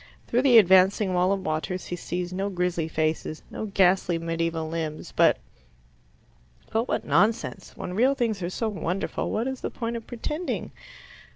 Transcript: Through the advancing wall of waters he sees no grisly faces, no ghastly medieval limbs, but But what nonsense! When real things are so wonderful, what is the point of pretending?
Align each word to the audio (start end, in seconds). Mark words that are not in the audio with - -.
Through 0.25 0.41
the 0.41 0.57
advancing 0.57 1.13
wall 1.13 1.31
of 1.31 1.45
waters 1.45 1.85
he 1.85 1.95
sees 1.95 2.33
no 2.33 2.49
grisly 2.49 2.87
faces, 2.87 3.43
no 3.51 3.67
ghastly 3.67 4.17
medieval 4.17 4.67
limbs, 4.67 5.11
but 5.11 5.37
But 6.71 6.87
what 6.87 7.05
nonsense! 7.05 7.77
When 7.77 7.93
real 7.93 8.15
things 8.15 8.41
are 8.41 8.49
so 8.49 8.67
wonderful, 8.67 9.29
what 9.29 9.47
is 9.47 9.61
the 9.61 9.69
point 9.69 9.95
of 9.95 10.07
pretending? 10.07 10.71